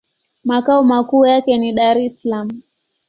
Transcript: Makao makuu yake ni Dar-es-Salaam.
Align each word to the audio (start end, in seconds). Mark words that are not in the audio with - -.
Makao 0.43 0.83
makuu 0.83 1.25
yake 1.25 1.57
ni 1.57 1.73
Dar-es-Salaam. 1.73 2.49